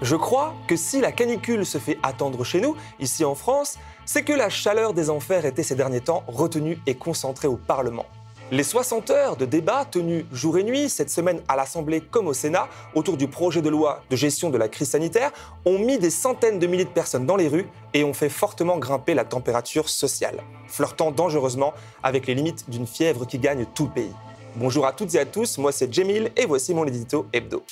Je 0.00 0.14
crois 0.14 0.54
que 0.68 0.76
si 0.76 1.00
la 1.00 1.10
canicule 1.10 1.66
se 1.66 1.78
fait 1.78 1.98
attendre 2.04 2.44
chez 2.44 2.60
nous, 2.60 2.76
ici 3.00 3.24
en 3.24 3.34
France, 3.34 3.78
c'est 4.06 4.22
que 4.22 4.32
la 4.32 4.48
chaleur 4.48 4.94
des 4.94 5.10
enfers 5.10 5.44
était 5.44 5.64
ces 5.64 5.74
derniers 5.74 6.00
temps 6.00 6.22
retenue 6.28 6.78
et 6.86 6.94
concentrée 6.94 7.48
au 7.48 7.56
Parlement. 7.56 8.06
Les 8.52 8.62
60 8.62 9.10
heures 9.10 9.36
de 9.36 9.44
débat 9.44 9.84
tenus 9.84 10.24
jour 10.32 10.56
et 10.56 10.62
nuit 10.62 10.88
cette 10.88 11.10
semaine 11.10 11.42
à 11.48 11.56
l'Assemblée 11.56 12.00
comme 12.00 12.28
au 12.28 12.32
Sénat 12.32 12.68
autour 12.94 13.16
du 13.16 13.26
projet 13.26 13.60
de 13.60 13.68
loi 13.68 14.02
de 14.08 14.16
gestion 14.16 14.50
de 14.50 14.56
la 14.56 14.68
crise 14.68 14.90
sanitaire 14.90 15.32
ont 15.66 15.78
mis 15.78 15.98
des 15.98 16.10
centaines 16.10 16.60
de 16.60 16.66
milliers 16.66 16.84
de 16.84 16.90
personnes 16.90 17.26
dans 17.26 17.36
les 17.36 17.48
rues 17.48 17.66
et 17.92 18.04
ont 18.04 18.14
fait 18.14 18.30
fortement 18.30 18.78
grimper 18.78 19.14
la 19.14 19.24
température 19.24 19.88
sociale, 19.88 20.42
flirtant 20.68 21.10
dangereusement 21.10 21.74
avec 22.04 22.26
les 22.26 22.36
limites 22.36 22.70
d'une 22.70 22.86
fièvre 22.86 23.26
qui 23.26 23.38
gagne 23.38 23.66
tout 23.74 23.86
le 23.86 23.92
pays. 23.92 24.12
Bonjour 24.56 24.86
à 24.86 24.92
toutes 24.92 25.14
et 25.16 25.18
à 25.18 25.26
tous, 25.26 25.58
moi 25.58 25.72
c'est 25.72 25.92
Jemil 25.92 26.30
et 26.36 26.46
voici 26.46 26.72
mon 26.72 26.86
édito 26.86 27.26
hebdo. 27.32 27.64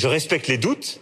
Je 0.00 0.08
respecte 0.08 0.48
les 0.48 0.56
doutes. 0.56 0.98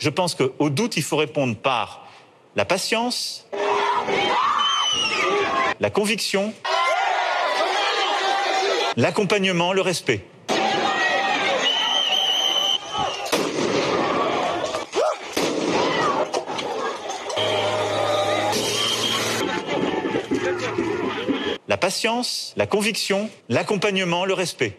Je 0.00 0.08
pense 0.08 0.34
qu'aux 0.34 0.70
doutes, 0.70 0.96
il 0.96 1.02
faut 1.02 1.18
répondre 1.18 1.54
par 1.54 2.08
la 2.56 2.64
patience, 2.64 3.46
la 5.80 5.90
conviction, 5.90 6.54
l'accompagnement, 8.96 9.74
le 9.74 9.82
respect. 9.82 10.24
La 21.68 21.76
patience, 21.76 22.54
la 22.56 22.66
conviction, 22.66 23.28
l'accompagnement, 23.50 24.24
le 24.24 24.32
respect. 24.32 24.78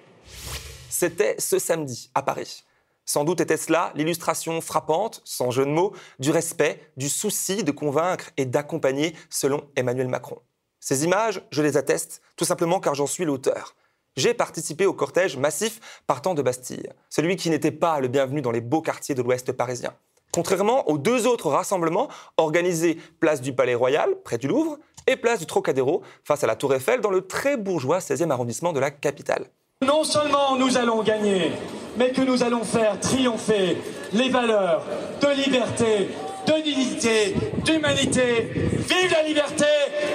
C'était 0.97 1.35
ce 1.39 1.59
samedi 1.59 2.09
à 2.15 2.21
Paris. 2.21 2.63
Sans 3.03 3.25
doute 3.25 3.41
était-ce 3.41 3.69
là 3.69 3.91
l'illustration 3.95 4.61
frappante, 4.61 5.21
sans 5.25 5.51
jeu 5.51 5.65
de 5.65 5.69
mots, 5.69 5.91
du 6.19 6.31
respect, 6.31 6.79
du 6.95 7.09
souci 7.09 7.65
de 7.65 7.71
convaincre 7.71 8.31
et 8.37 8.45
d'accompagner 8.45 9.13
selon 9.29 9.69
Emmanuel 9.75 10.07
Macron. 10.07 10.39
Ces 10.79 11.03
images, 11.03 11.41
je 11.51 11.61
les 11.61 11.75
atteste, 11.75 12.21
tout 12.37 12.45
simplement 12.45 12.79
car 12.79 12.95
j'en 12.95 13.07
suis 13.07 13.25
l'auteur. 13.25 13.75
J'ai 14.15 14.33
participé 14.33 14.85
au 14.85 14.93
cortège 14.93 15.35
massif 15.35 15.81
partant 16.07 16.33
de 16.33 16.41
Bastille, 16.41 16.87
celui 17.09 17.35
qui 17.35 17.49
n'était 17.49 17.71
pas 17.71 17.99
le 17.99 18.07
bienvenu 18.07 18.41
dans 18.41 18.51
les 18.51 18.61
beaux 18.61 18.81
quartiers 18.81 19.15
de 19.15 19.21
l'Ouest 19.21 19.51
parisien. 19.51 19.93
Contrairement 20.31 20.87
aux 20.87 20.97
deux 20.97 21.27
autres 21.27 21.49
rassemblements 21.49 22.07
organisés 22.37 22.97
place 23.19 23.41
du 23.41 23.51
Palais 23.53 23.75
Royal, 23.75 24.15
près 24.23 24.37
du 24.37 24.47
Louvre, 24.47 24.79
et 25.07 25.17
place 25.17 25.39
du 25.39 25.45
Trocadéro, 25.45 26.03
face 26.23 26.45
à 26.45 26.47
la 26.47 26.55
Tour 26.55 26.73
Eiffel, 26.73 27.01
dans 27.01 27.11
le 27.11 27.27
très 27.27 27.57
bourgeois 27.57 27.99
16e 27.99 28.31
arrondissement 28.31 28.71
de 28.71 28.79
la 28.79 28.91
capitale. 28.91 29.49
Non 29.85 30.03
seulement 30.03 30.55
nous 30.57 30.77
allons 30.77 31.03
gagner, 31.03 31.51
mais 31.97 32.11
que 32.11 32.21
nous 32.21 32.41
allons 32.41 32.63
faire 32.63 32.99
triompher 32.99 33.77
les 34.13 34.29
valeurs 34.29 34.83
de 35.21 35.27
liberté, 35.35 36.09
de 36.47 36.63
dignité, 36.63 37.35
d'humanité. 37.63 38.51
Vive 38.53 39.11
la 39.11 39.23
liberté, 39.23 39.65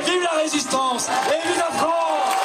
vive 0.05 0.23
la 0.23 0.41
résistance 0.43 1.09
et 1.09 1.47
vive 1.47 1.59
la 1.59 1.77
France 1.77 2.37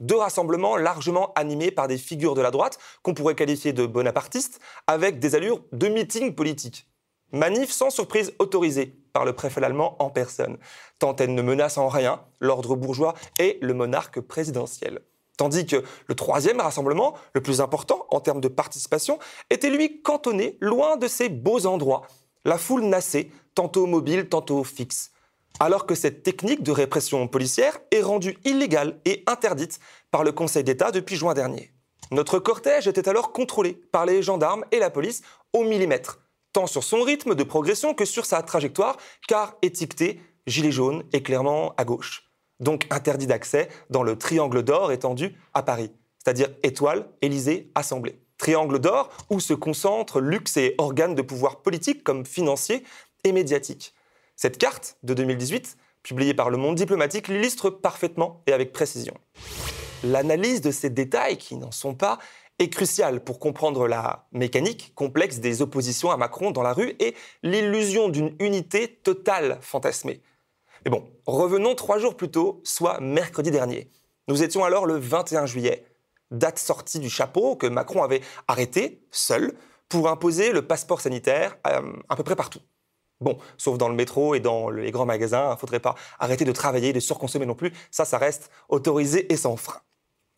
Deux 0.00 0.16
rassemblements 0.16 0.76
largement 0.76 1.32
animés 1.34 1.70
par 1.70 1.86
des 1.86 1.98
figures 1.98 2.34
de 2.34 2.40
la 2.40 2.50
droite 2.50 2.78
qu'on 3.02 3.14
pourrait 3.14 3.36
qualifier 3.36 3.72
de 3.72 3.86
bonapartistes, 3.86 4.58
avec 4.88 5.20
des 5.20 5.36
allures 5.36 5.60
de 5.72 5.88
meeting 5.88 6.34
politique. 6.34 6.88
Manif 7.32 7.70
sans 7.70 7.90
surprise 7.90 8.32
autorisée 8.40 8.96
par 9.12 9.24
le 9.24 9.32
préfet 9.32 9.62
allemand 9.62 9.94
en 10.02 10.10
personne, 10.10 10.58
tant 10.98 11.14
elle 11.16 11.34
ne 11.34 11.42
menace 11.42 11.78
en 11.78 11.88
rien 11.88 12.20
l'ordre 12.40 12.74
bourgeois 12.74 13.14
et 13.38 13.58
le 13.62 13.74
monarque 13.74 14.20
présidentiel. 14.20 15.00
Tandis 15.40 15.64
que 15.64 15.82
le 16.06 16.14
troisième 16.14 16.60
rassemblement, 16.60 17.14
le 17.32 17.40
plus 17.40 17.62
important 17.62 18.04
en 18.10 18.20
termes 18.20 18.42
de 18.42 18.48
participation, 18.48 19.18
était 19.48 19.70
lui 19.70 20.02
cantonné 20.02 20.58
loin 20.60 20.98
de 20.98 21.08
ces 21.08 21.30
beaux 21.30 21.64
endroits. 21.64 22.02
La 22.44 22.58
foule 22.58 22.82
nassait, 22.82 23.30
tantôt 23.54 23.86
mobile, 23.86 24.28
tantôt 24.28 24.62
fixe. 24.64 25.12
Alors 25.58 25.86
que 25.86 25.94
cette 25.94 26.22
technique 26.22 26.62
de 26.62 26.72
répression 26.72 27.26
policière 27.26 27.78
est 27.90 28.02
rendue 28.02 28.36
illégale 28.44 29.00
et 29.06 29.24
interdite 29.26 29.80
par 30.10 30.24
le 30.24 30.32
Conseil 30.32 30.62
d'État 30.62 30.90
depuis 30.90 31.16
juin 31.16 31.32
dernier. 31.32 31.72
Notre 32.10 32.38
cortège 32.38 32.86
était 32.86 33.08
alors 33.08 33.32
contrôlé 33.32 33.72
par 33.92 34.04
les 34.04 34.22
gendarmes 34.22 34.66
et 34.72 34.78
la 34.78 34.90
police 34.90 35.22
au 35.54 35.64
millimètre, 35.64 36.20
tant 36.52 36.66
sur 36.66 36.84
son 36.84 37.00
rythme 37.00 37.34
de 37.34 37.44
progression 37.44 37.94
que 37.94 38.04
sur 38.04 38.26
sa 38.26 38.42
trajectoire, 38.42 38.98
car 39.26 39.56
étiqueté 39.62 40.20
gilet 40.46 40.70
jaune 40.70 41.02
et 41.14 41.22
clairement 41.22 41.72
à 41.78 41.86
gauche 41.86 42.29
donc 42.60 42.86
interdit 42.90 43.26
d'accès 43.26 43.68
dans 43.90 44.02
le 44.02 44.16
triangle 44.16 44.62
d'or 44.62 44.92
étendu 44.92 45.34
à 45.54 45.62
Paris, 45.62 45.90
c'est-à-dire 46.22 46.48
étoile, 46.62 47.08
Élysée, 47.22 47.70
Assemblée. 47.74 48.20
Triangle 48.38 48.78
d'or 48.78 49.10
où 49.28 49.40
se 49.40 49.52
concentrent 49.52 50.20
luxe 50.20 50.56
et 50.56 50.74
organes 50.78 51.14
de 51.14 51.22
pouvoir 51.22 51.60
politique 51.60 52.02
comme 52.02 52.24
financiers 52.24 52.84
et 53.24 53.32
médiatiques. 53.32 53.94
Cette 54.36 54.56
carte 54.56 54.96
de 55.02 55.12
2018, 55.12 55.76
publiée 56.02 56.32
par 56.32 56.48
Le 56.48 56.56
Monde 56.56 56.76
diplomatique, 56.76 57.28
l'illustre 57.28 57.68
parfaitement 57.68 58.42
et 58.46 58.52
avec 58.54 58.72
précision. 58.72 59.14
L'analyse 60.02 60.62
de 60.62 60.70
ces 60.70 60.88
détails, 60.88 61.36
qui 61.36 61.56
n'en 61.56 61.70
sont 61.70 61.94
pas, 61.94 62.18
est 62.58 62.70
cruciale 62.70 63.22
pour 63.22 63.38
comprendre 63.38 63.86
la 63.86 64.26
mécanique 64.32 64.92
complexe 64.94 65.40
des 65.40 65.60
oppositions 65.62 66.10
à 66.10 66.16
Macron 66.16 66.50
dans 66.50 66.62
la 66.62 66.72
rue 66.72 66.94
et 66.98 67.14
l'illusion 67.42 68.08
d'une 68.08 68.34
unité 68.38 68.88
totale 69.02 69.58
fantasmée. 69.60 70.22
Mais 70.84 70.90
bon, 70.90 71.08
revenons 71.26 71.74
trois 71.74 71.98
jours 71.98 72.16
plus 72.16 72.30
tôt, 72.30 72.60
soit 72.64 73.00
mercredi 73.00 73.50
dernier. 73.50 73.90
Nous 74.28 74.42
étions 74.42 74.64
alors 74.64 74.86
le 74.86 74.96
21 74.96 75.46
juillet, 75.46 75.84
date 76.30 76.58
sortie 76.58 77.00
du 77.00 77.10
chapeau 77.10 77.56
que 77.56 77.66
Macron 77.66 78.02
avait 78.02 78.22
arrêté, 78.48 79.02
seul, 79.10 79.54
pour 79.88 80.08
imposer 80.08 80.52
le 80.52 80.62
passeport 80.62 81.00
sanitaire 81.00 81.58
euh, 81.66 81.92
à 82.08 82.16
peu 82.16 82.22
près 82.22 82.36
partout. 82.36 82.60
Bon, 83.20 83.36
sauf 83.58 83.76
dans 83.76 83.88
le 83.88 83.94
métro 83.94 84.34
et 84.34 84.40
dans 84.40 84.70
les 84.70 84.90
grands 84.90 85.04
magasins, 85.04 85.48
il 85.48 85.50
ne 85.50 85.56
faudrait 85.56 85.80
pas 85.80 85.94
arrêter 86.18 86.44
de 86.44 86.52
travailler, 86.52 86.92
de 86.92 87.00
surconsommer 87.00 87.44
non 87.44 87.54
plus. 87.54 87.72
Ça, 87.90 88.04
ça 88.06 88.16
reste 88.16 88.50
autorisé 88.68 89.30
et 89.30 89.36
sans 89.36 89.56
frein. 89.56 89.80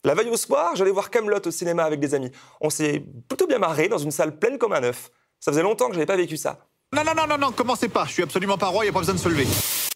La 0.05 0.15
veille 0.15 0.31
au 0.31 0.37
soir, 0.37 0.75
j'allais 0.75 0.91
voir 0.91 1.11
Camelot 1.11 1.47
au 1.47 1.51
cinéma 1.53 1.85
avec 1.85 2.01
des 2.01 2.15
amis. 2.15 2.33
On 2.61 2.71
s'est 2.71 3.05
plutôt 3.29 3.47
bien 3.47 3.59
marré 3.59 3.89
dans 3.89 3.99
une 3.99 4.11
salle 4.11 4.37
pleine 4.37 4.59
comme 4.59 4.73
un 4.73 4.83
œuf. 4.83 5.13
Ça 5.39 5.53
faisait 5.53 5.63
longtemps 5.63 5.87
que 5.87 5.93
je 5.93 5.99
n'avais 5.99 6.07
pas 6.07 6.17
vécu 6.17 6.37
ça. 6.37 6.67
Non, 6.95 7.05
non, 7.05 7.15
non, 7.15 7.27
non, 7.27 7.39
non, 7.39 7.53
commencez 7.53 7.89
pas. 7.89 8.05
Je 8.05 8.13
suis 8.13 8.23
absolument 8.23 8.59
pas 8.59 8.67
roi, 8.67 8.85
il 8.85 8.89
n'y 8.89 8.91
a 8.91 8.93
pas 8.93 8.99
besoin 8.99 9.15
de 9.15 9.19
se 9.19 9.29
lever. 9.31 9.47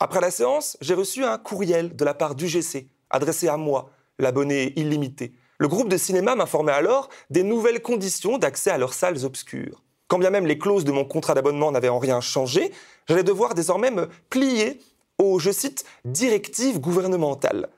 Après 0.00 0.22
la 0.22 0.30
séance, 0.30 0.78
j'ai 0.80 0.94
reçu 0.94 1.24
un 1.24 1.36
courriel 1.36 1.94
de 1.94 2.04
la 2.06 2.14
part 2.14 2.34
d'UGC, 2.34 2.86
adressé 3.10 3.48
à 3.48 3.58
moi, 3.58 3.90
l'abonné 4.18 4.72
illimité. 4.76 5.34
Le 5.58 5.68
groupe 5.68 5.90
de 5.90 5.98
cinéma 5.98 6.34
m'informait 6.36 6.72
alors 6.72 7.10
des 7.28 7.42
nouvelles 7.42 7.82
conditions 7.82 8.38
d'accès 8.38 8.70
à 8.70 8.78
leurs 8.78 8.94
salles 8.94 9.26
obscures. 9.26 9.82
Quand 10.08 10.18
bien 10.18 10.30
même 10.30 10.46
les 10.46 10.56
clauses 10.56 10.84
de 10.86 10.92
mon 10.92 11.04
contrat 11.04 11.34
d'abonnement 11.34 11.70
n'avaient 11.70 11.90
en 11.90 11.98
rien 11.98 12.22
changé, 12.22 12.72
j'allais 13.06 13.22
devoir 13.22 13.52
désormais 13.52 13.90
me 13.90 14.08
plier 14.30 14.80
aux, 15.18 15.38
je 15.38 15.50
cite, 15.50 15.84
directives 16.06 16.80
gouvernementales. 16.80 17.68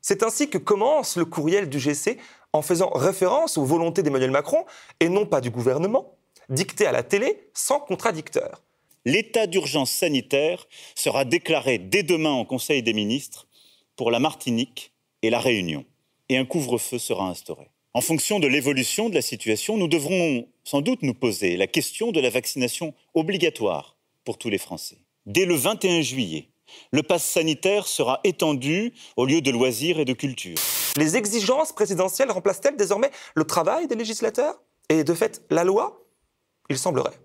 C'est 0.00 0.22
ainsi 0.22 0.48
que 0.48 0.56
commence 0.56 1.18
le 1.18 1.26
courriel 1.26 1.68
du 1.68 1.78
GC 1.78 2.16
en 2.54 2.62
faisant 2.62 2.88
référence 2.94 3.58
aux 3.58 3.64
volontés 3.64 4.02
d'Emmanuel 4.02 4.30
Macron 4.30 4.64
et 5.00 5.10
non 5.10 5.26
pas 5.26 5.42
du 5.42 5.50
gouvernement, 5.50 6.16
dicté 6.48 6.86
à 6.86 6.92
la 6.92 7.02
télé 7.02 7.48
sans 7.54 7.80
contradicteur. 7.80 8.62
L'état 9.04 9.46
d'urgence 9.46 9.90
sanitaire 9.90 10.66
sera 10.94 11.24
déclaré 11.24 11.78
dès 11.78 12.02
demain 12.02 12.32
en 12.32 12.44
Conseil 12.44 12.82
des 12.82 12.94
ministres 12.94 13.46
pour 13.96 14.10
la 14.10 14.18
Martinique 14.18 14.92
et 15.22 15.30
la 15.30 15.40
Réunion, 15.40 15.84
et 16.28 16.36
un 16.36 16.44
couvre-feu 16.44 16.98
sera 16.98 17.28
instauré. 17.28 17.70
En 17.92 18.00
fonction 18.00 18.40
de 18.40 18.48
l'évolution 18.48 19.08
de 19.08 19.14
la 19.14 19.22
situation, 19.22 19.76
nous 19.76 19.88
devrons 19.88 20.48
sans 20.64 20.80
doute 20.80 21.02
nous 21.02 21.14
poser 21.14 21.56
la 21.56 21.66
question 21.66 22.12
de 22.12 22.20
la 22.20 22.30
vaccination 22.30 22.94
obligatoire 23.14 23.96
pour 24.24 24.38
tous 24.38 24.50
les 24.50 24.58
Français. 24.58 24.98
Dès 25.26 25.44
le 25.44 25.54
21 25.54 26.00
juillet, 26.00 26.48
le 26.92 27.02
pass 27.02 27.24
sanitaire 27.24 27.86
sera 27.86 28.20
étendu 28.24 28.92
au 29.16 29.26
lieu 29.26 29.40
de 29.40 29.50
loisirs 29.50 30.00
et 30.00 30.04
de 30.04 30.12
culture. 30.12 30.56
Les 30.96 31.16
exigences 31.16 31.72
présidentielles 31.72 32.30
remplacent-elles 32.30 32.76
désormais 32.76 33.10
le 33.34 33.44
travail 33.44 33.86
des 33.86 33.94
législateurs? 33.94 34.60
Et 34.88 35.04
de 35.04 35.14
fait, 35.14 35.42
la 35.50 35.64
loi? 35.64 36.03
Il 36.68 36.78
semblerait. 36.78 37.18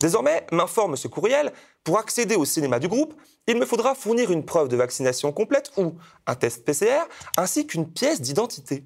Désormais, 0.00 0.46
m'informe 0.52 0.96
ce 0.96 1.08
courriel, 1.08 1.52
pour 1.82 1.98
accéder 1.98 2.36
au 2.36 2.44
cinéma 2.44 2.78
du 2.78 2.88
groupe, 2.88 3.14
il 3.46 3.56
me 3.56 3.64
faudra 3.64 3.94
fournir 3.94 4.30
une 4.30 4.44
preuve 4.44 4.68
de 4.68 4.76
vaccination 4.76 5.32
complète 5.32 5.72
ou 5.76 5.94
un 6.26 6.34
test 6.34 6.64
PCR, 6.64 7.04
ainsi 7.36 7.66
qu'une 7.66 7.90
pièce 7.90 8.20
d'identité. 8.20 8.84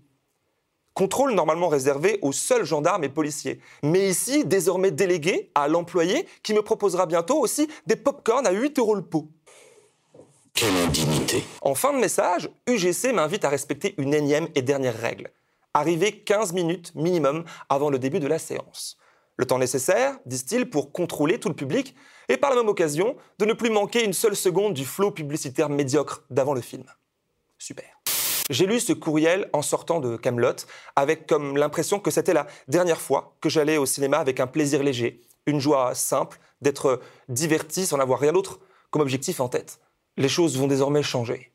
Contrôle 0.94 1.32
normalement 1.32 1.68
réservé 1.68 2.18
aux 2.20 2.32
seuls 2.32 2.64
gendarmes 2.64 3.04
et 3.04 3.08
policiers, 3.08 3.60
mais 3.82 4.08
ici 4.08 4.44
désormais 4.44 4.90
délégué 4.90 5.50
à 5.54 5.66
l'employé 5.66 6.28
qui 6.42 6.52
me 6.52 6.62
proposera 6.62 7.06
bientôt 7.06 7.38
aussi 7.38 7.68
des 7.86 7.96
pop-corn 7.96 8.46
à 8.46 8.50
8 8.50 8.78
euros 8.78 8.94
le 8.94 9.02
pot. 9.02 9.28
Quelle 10.54 10.76
indignité 10.76 11.44
En 11.62 11.74
fin 11.74 11.92
de 11.92 11.98
message, 11.98 12.50
UGC 12.68 13.12
m'invite 13.14 13.44
à 13.44 13.48
respecter 13.48 13.94
une 13.98 14.12
énième 14.12 14.48
et 14.54 14.62
dernière 14.62 14.98
règle. 14.98 15.30
Arriver 15.72 16.20
15 16.20 16.52
minutes 16.52 16.92
minimum 16.94 17.44
avant 17.68 17.88
le 17.88 17.98
début 17.98 18.20
de 18.20 18.26
la 18.26 18.38
séance. 18.38 18.98
Le 19.37 19.47
temps 19.47 19.59
nécessaire, 19.59 20.19
disent-ils, 20.27 20.69
pour 20.69 20.93
contrôler 20.93 21.38
tout 21.41 21.49
le 21.49 21.55
public 21.55 21.94
et 22.29 22.37
par 22.37 22.50
la 22.50 22.56
même 22.56 22.69
occasion 22.69 23.17
de 23.38 23.44
ne 23.44 23.53
plus 23.53 23.71
manquer 23.71 24.05
une 24.05 24.12
seule 24.12 24.37
seconde 24.37 24.75
du 24.75 24.85
flot 24.85 25.11
publicitaire 25.11 25.69
médiocre 25.69 26.25
d'avant 26.31 26.55
le 26.55 26.61
film. 26.61 26.85
Super. 27.59 27.85
J'ai 28.50 28.67
lu 28.67 28.81
ce 28.81 28.93
courriel 28.93 29.49
en 29.53 29.62
sortant 29.62 30.00
de 30.00 30.17
Camelot 30.17 30.56
avec 30.97 31.27
comme 31.27 31.56
l'impression 31.56 32.00
que 32.00 32.11
c'était 32.11 32.35
la 32.35 32.47
dernière 32.69 33.00
fois 33.00 33.37
que 33.41 33.49
j'allais 33.49 33.77
au 33.77 33.87
cinéma 33.87 34.19
avec 34.19 34.41
un 34.41 34.47
plaisir 34.47 34.82
léger, 34.82 35.23
une 35.47 35.61
joie 35.61 35.94
simple 35.94 36.38
d'être 36.61 37.00
diverti 37.29 37.87
sans 37.87 37.99
avoir 37.99 38.19
rien 38.19 38.32
d'autre 38.32 38.59
comme 38.91 39.03
objectif 39.03 39.41
en 39.41 39.49
tête. 39.49 39.79
Les 40.17 40.29
choses 40.29 40.59
vont 40.59 40.67
désormais 40.67 41.03
changer. 41.03 41.53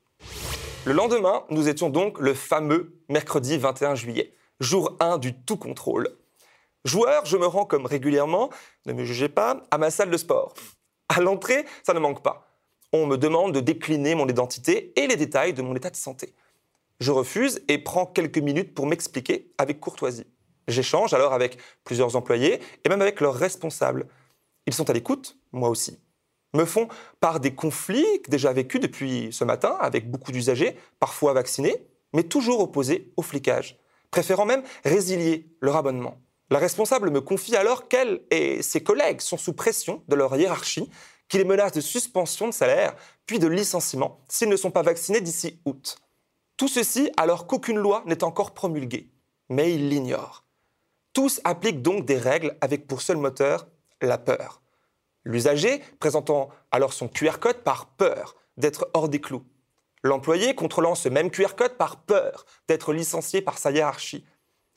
Le 0.86 0.94
lendemain, 0.94 1.44
nous 1.50 1.68
étions 1.68 1.90
donc 1.90 2.20
le 2.20 2.34
fameux 2.34 2.96
mercredi 3.10 3.58
21 3.58 3.96
juillet, 3.96 4.34
jour 4.60 4.96
1 5.00 5.18
du 5.18 5.34
tout 5.34 5.58
contrôle. 5.58 6.16
Joueur, 6.86 7.26
je 7.26 7.36
me 7.36 7.48
rends 7.48 7.66
comme 7.66 7.88
régulièrement, 7.88 8.52
ne 8.86 8.94
me 8.94 9.04
jugez 9.04 9.28
pas, 9.28 9.64
à 9.72 9.80
ma 9.80 9.90
salle 9.90 10.12
de 10.12 10.18
sport. 10.18 10.54
À 11.10 11.20
l'entrée, 11.20 11.66
ça 11.84 11.96
ne 11.96 12.00
manque 12.00 12.22
pas. 12.22 12.48
On 12.94 13.08
me 13.08 13.18
demande 13.18 13.54
de 13.54 13.60
décliner 13.60 14.14
mon 14.14 14.28
identité 14.28 14.94
et 14.96 15.08
les 15.08 15.16
détails 15.16 15.54
de 15.54 15.64
mon 15.64 15.76
état 15.76 15.90
de 15.90 15.96
santé. 15.96 16.36
Je 17.00 17.12
refuse 17.12 17.64
et 17.68 17.80
prends 17.80 18.06
quelques 18.06 18.38
minutes 18.38 18.76
pour 18.76 18.86
m'expliquer 18.86 19.52
avec 19.58 19.80
courtoisie. 19.80 20.28
J'échange 20.68 21.16
alors 21.16 21.34
avec 21.34 21.58
plusieurs 21.84 22.16
employés 22.16 22.62
et 22.84 22.90
même 22.90 23.02
avec 23.02 23.20
leurs 23.20 23.36
responsables. 23.36 24.06
Ils 24.68 24.74
sont 24.74 24.88
à 24.88 24.94
l'écoute, 24.94 25.40
moi 25.52 25.70
aussi. 25.70 26.00
Me 26.54 26.66
font 26.66 26.88
par 27.20 27.40
des 27.40 27.56
conflits 27.56 28.22
déjà 28.28 28.54
vécus 28.54 28.80
depuis 28.80 29.30
ce 29.32 29.44
matin 29.44 29.76
avec 29.82 30.10
beaucoup 30.10 30.32
d'usagers, 30.32 30.78
parfois 31.00 31.34
vaccinés, 31.34 31.88
mais 32.14 32.24
toujours 32.24 32.60
opposés 32.60 33.12
au 33.18 33.24
flicage, 33.24 33.80
préférant 34.12 34.46
même 34.46 34.64
résilier 34.84 35.50
leur 35.62 35.76
abonnement. 35.76 36.22
La 36.52 36.60
responsable 36.60 37.10
me 37.10 37.22
confie 37.22 37.56
alors 37.56 37.88
qu'elle 37.88 38.22
et 38.30 38.62
ses 38.62 38.84
collègues 38.84 39.22
sont 39.22 39.38
sous 39.38 39.54
pression 39.54 40.04
de 40.08 40.16
leur 40.16 40.36
hiérarchie, 40.38 40.90
qui 41.28 41.38
les 41.38 41.44
menace 41.44 41.72
de 41.72 41.82
suspension 41.82 42.48
de 42.48 42.54
salaire, 42.54 42.96
puis 43.26 43.40
de 43.40 43.48
licenciement 43.48 44.24
s'ils 44.30 44.50
ne 44.50 44.56
sont 44.56 44.72
pas 44.72 44.84
vaccinés 44.84 45.22
d'ici 45.22 45.60
août. 45.66 45.98
Tout 46.58 46.68
ceci 46.68 47.10
alors 47.18 47.48
qu'aucune 47.48 47.78
loi 47.78 48.04
n'est 48.06 48.24
encore 48.24 48.54
promulguée. 48.54 49.10
Mais 49.50 49.74
ils 49.74 49.90
l'ignorent. 49.90 50.46
Tous 51.14 51.42
appliquent 51.44 51.82
donc 51.82 52.06
des 52.06 52.18
règles 52.18 52.58
avec 52.62 52.88
pour 52.88 53.02
seul 53.02 53.18
moteur 53.18 53.68
la 54.02 54.18
peur. 54.18 54.62
L'usager 55.24 55.82
présentant 56.00 56.50
alors 56.72 56.94
son 56.94 57.08
QR 57.08 57.40
code 57.40 57.64
par 57.64 57.88
peur 57.88 58.36
d'être 58.58 58.90
hors 58.94 59.10
des 59.10 59.20
clous. 59.20 59.46
L'employé 60.04 60.54
contrôlant 60.54 60.94
ce 60.94 61.10
même 61.10 61.32
QR 61.32 61.56
code 61.58 61.78
par 61.78 61.98
peur 62.04 62.46
d'être 62.68 62.94
licencié 62.94 63.42
par 63.42 63.58
sa 63.58 63.72
hiérarchie 63.72 64.24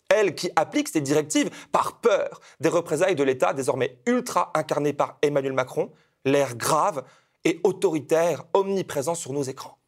elle 0.08 0.34
qui 0.34 0.50
applique 0.56 0.88
ces 0.88 1.00
directives 1.00 1.50
par 1.70 2.00
peur 2.00 2.40
des 2.60 2.68
représailles 2.68 3.16
de 3.16 3.22
l'État 3.22 3.52
désormais 3.52 3.98
ultra 4.06 4.50
incarné 4.54 4.92
par 4.92 5.18
Emmanuel 5.22 5.52
Macron, 5.52 5.92
l'air 6.24 6.56
grave 6.56 7.04
et 7.44 7.60
autoritaire 7.64 8.44
omniprésent 8.52 9.14
sur 9.14 9.32
nos 9.32 9.42
écrans. 9.42 9.78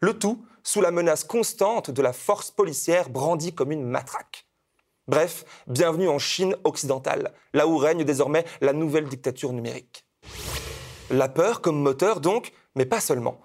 Le 0.00 0.18
tout 0.18 0.44
sous 0.62 0.80
la 0.80 0.90
menace 0.90 1.24
constante 1.24 1.90
de 1.90 2.02
la 2.02 2.12
force 2.12 2.50
policière 2.50 3.08
brandie 3.10 3.54
comme 3.54 3.72
une 3.72 3.84
matraque. 3.84 4.46
Bref, 5.08 5.44
bienvenue 5.66 6.08
en 6.08 6.18
Chine 6.18 6.56
occidentale, 6.64 7.32
là 7.52 7.66
où 7.66 7.76
règne 7.76 8.04
désormais 8.04 8.44
la 8.60 8.72
nouvelle 8.72 9.08
dictature 9.08 9.52
numérique. 9.52 10.06
La 11.10 11.28
peur 11.28 11.60
comme 11.60 11.82
moteur 11.82 12.20
donc, 12.20 12.52
mais 12.76 12.86
pas 12.86 13.00
seulement. 13.00 13.40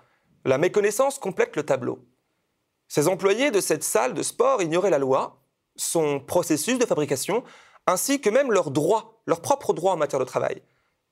La 0.45 0.57
méconnaissance 0.57 1.17
complète 1.19 1.55
le 1.55 1.63
tableau. 1.63 2.05
Ces 2.87 3.07
employés 3.07 3.51
de 3.51 3.59
cette 3.59 3.83
salle 3.83 4.13
de 4.13 4.23
sport 4.23 4.61
ignoraient 4.61 4.91
la 4.91 4.99
loi, 4.99 5.41
son 5.77 6.19
processus 6.19 6.77
de 6.77 6.85
fabrication, 6.85 7.43
ainsi 7.85 8.19
que 8.19 8.29
même 8.29 8.51
leurs 8.51 8.71
droits, 8.71 9.21
leurs 9.25 9.41
propres 9.41 9.73
droits 9.73 9.93
en 9.93 9.97
matière 9.97 10.19
de 10.19 10.25
travail. 10.25 10.61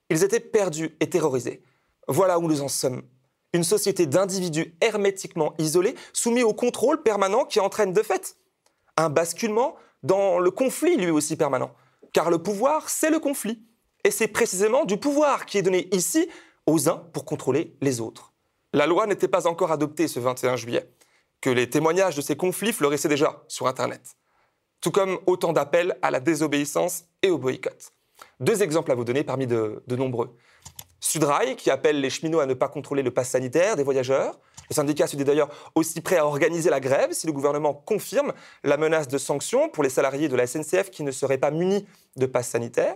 Ils 0.09 0.23
étaient 0.23 0.39
perdus 0.39 0.95
et 0.99 1.09
terrorisés. 1.09 1.63
Voilà 2.07 2.37
où 2.37 2.47
nous 2.47 2.61
en 2.61 2.67
sommes. 2.67 3.03
Une 3.53 3.63
société 3.63 4.05
d'individus 4.05 4.75
hermétiquement 4.81 5.53
isolés, 5.57 5.95
soumis 6.11 6.43
au 6.43 6.53
contrôle 6.53 7.01
permanent 7.01 7.45
qui 7.45 7.59
entraîne 7.59 7.93
de 7.93 8.03
fait 8.03 8.35
un 8.97 9.09
basculement 9.09 9.75
dans 10.03 10.39
le 10.39 10.51
conflit 10.51 10.97
lui 10.97 11.09
aussi 11.09 11.35
permanent. 11.35 11.71
Car 12.13 12.29
le 12.29 12.37
pouvoir, 12.37 12.89
c'est 12.89 13.09
le 13.09 13.19
conflit. 13.19 13.61
Et 14.03 14.11
c'est 14.11 14.27
précisément 14.27 14.85
du 14.85 14.97
pouvoir 14.97 15.45
qui 15.45 15.57
est 15.57 15.61
donné 15.61 15.87
ici 15.93 16.29
aux 16.65 16.89
uns 16.89 16.97
pour 17.11 17.25
contrôler 17.25 17.75
les 17.81 18.01
autres. 18.01 18.33
La 18.73 18.87
loi 18.87 19.07
n'était 19.07 19.27
pas 19.27 19.47
encore 19.47 19.71
adoptée 19.71 20.07
ce 20.07 20.19
21 20.19 20.57
juillet, 20.57 20.91
que 21.41 21.49
les 21.49 21.69
témoignages 21.69 22.15
de 22.15 22.21
ces 22.21 22.35
conflits 22.35 22.73
fleurissaient 22.73 23.07
déjà 23.07 23.43
sur 23.47 23.67
Internet 23.67 24.15
tout 24.85 24.91
comme 24.91 25.17
autant 25.25 25.51
d'appels 25.51 25.97
à 26.03 26.11
la 26.11 26.19
désobéissance 26.19 27.05
et 27.23 27.31
au 27.31 27.39
boycott. 27.39 27.91
Deux 28.39 28.61
exemples 28.61 28.91
à 28.91 28.93
vous 28.93 29.03
donner 29.03 29.23
parmi 29.23 29.47
de, 29.47 29.81
nombreux. 29.87 30.37
Sudrail, 30.99 31.55
qui 31.55 31.71
appelle 31.71 31.99
les 31.99 32.11
cheminots 32.11 32.39
à 32.39 32.45
ne 32.45 32.53
pas 32.53 32.67
contrôler 32.67 33.01
le 33.01 33.09
pass 33.09 33.29
sanitaire 33.29 33.77
des 33.77 33.81
voyageurs. 33.81 34.39
Le 34.69 34.75
syndicat 34.75 35.07
se 35.07 35.15
dit 35.15 35.23
d'ailleurs 35.23 35.49
aussi 35.73 36.01
prêt 36.01 36.17
à 36.17 36.27
organiser 36.27 36.69
la 36.69 36.79
grève 36.79 37.13
si 37.13 37.25
le 37.25 37.33
gouvernement 37.33 37.73
confirme 37.73 38.31
la 38.63 38.77
menace 38.77 39.07
de 39.07 39.17
sanctions 39.17 39.69
pour 39.69 39.81
les 39.81 39.89
salariés 39.89 40.29
de 40.29 40.35
la 40.35 40.45
SNCF 40.45 40.91
qui 40.91 41.01
ne 41.01 41.09
seraient 41.09 41.39
pas 41.39 41.49
munis 41.49 41.87
de 42.15 42.27
passe 42.27 42.49
sanitaire. 42.49 42.95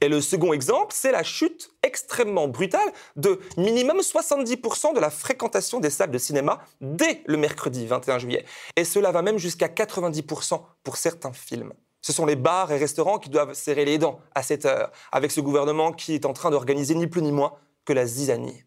Et 0.00 0.08
le 0.08 0.20
second 0.20 0.52
exemple, 0.52 0.94
c'est 0.94 1.12
la 1.12 1.22
chute 1.22 1.70
extrêmement 1.82 2.48
brutale 2.48 2.92
de 3.16 3.40
minimum 3.56 3.98
70% 3.98 4.94
de 4.94 5.00
la 5.00 5.10
fréquentation 5.10 5.80
des 5.80 5.90
salles 5.90 6.10
de 6.10 6.18
cinéma 6.18 6.60
dès 6.80 7.22
le 7.26 7.36
mercredi 7.36 7.86
21 7.86 8.18
juillet. 8.18 8.44
Et 8.76 8.84
cela 8.84 9.10
va 9.12 9.22
même 9.22 9.38
jusqu'à 9.38 9.68
90% 9.68 10.60
pour 10.82 10.96
certains 10.96 11.32
films. 11.32 11.72
Ce 12.00 12.12
sont 12.12 12.26
les 12.26 12.36
bars 12.36 12.70
et 12.72 12.78
restaurants 12.78 13.18
qui 13.18 13.28
doivent 13.28 13.54
serrer 13.54 13.84
les 13.84 13.98
dents 13.98 14.20
à 14.34 14.42
cette 14.42 14.64
heure, 14.64 14.92
avec 15.12 15.30
ce 15.30 15.40
gouvernement 15.40 15.92
qui 15.92 16.14
est 16.14 16.26
en 16.26 16.32
train 16.32 16.50
d'organiser 16.50 16.94
ni 16.94 17.06
plus 17.06 17.22
ni 17.22 17.32
moins 17.32 17.54
que 17.84 17.92
la 17.92 18.06
zizanie. 18.06 18.64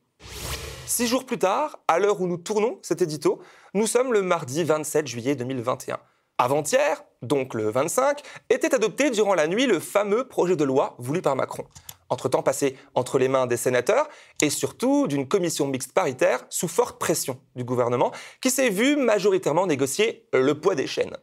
Six 0.85 1.07
jours 1.07 1.25
plus 1.25 1.39
tard, 1.39 1.79
à 1.87 1.99
l'heure 1.99 2.19
où 2.19 2.27
nous 2.27 2.37
tournons 2.37 2.77
cet 2.81 3.01
édito, 3.01 3.41
nous 3.73 3.87
sommes 3.87 4.11
le 4.11 4.21
mardi 4.21 4.63
27 4.63 5.07
juillet 5.07 5.35
2021. 5.35 5.99
Avant-hier, 6.37 7.03
donc 7.21 7.53
le 7.53 7.69
25, 7.69 8.21
était 8.49 8.73
adopté 8.73 9.09
durant 9.09 9.35
la 9.35 9.47
nuit 9.47 9.65
le 9.65 9.79
fameux 9.79 10.27
projet 10.27 10.55
de 10.55 10.63
loi 10.63 10.95
voulu 10.97 11.21
par 11.21 11.35
Macron. 11.35 11.65
Entre-temps 12.09 12.43
passé 12.43 12.75
entre 12.93 13.17
les 13.19 13.29
mains 13.29 13.47
des 13.47 13.57
sénateurs 13.57 14.09
et 14.41 14.49
surtout 14.49 15.07
d'une 15.07 15.27
commission 15.27 15.67
mixte 15.67 15.93
paritaire 15.93 16.45
sous 16.49 16.67
forte 16.67 16.99
pression 16.99 17.39
du 17.55 17.63
gouvernement 17.63 18.11
qui 18.41 18.49
s'est 18.49 18.69
vu 18.69 18.97
majoritairement 18.97 19.65
négocier 19.65 20.27
le 20.33 20.59
poids 20.59 20.75
des 20.75 20.87
chaînes. 20.87 21.15